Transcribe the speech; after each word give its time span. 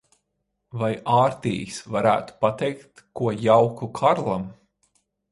Vai 0.83 0.87
Ārtijs 1.15 1.75
varētu 1.95 2.35
pateikt 2.45 3.03
ko 3.19 3.27
jauku 3.49 3.91
Karlam? 4.01 4.49